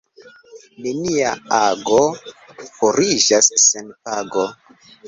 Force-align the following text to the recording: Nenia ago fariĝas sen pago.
Nenia 0.85 1.35
ago 1.59 2.01
fariĝas 2.79 3.55
sen 3.69 3.97
pago. 4.11 4.53